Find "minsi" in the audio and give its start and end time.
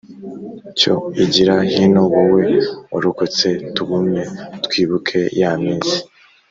5.63-5.97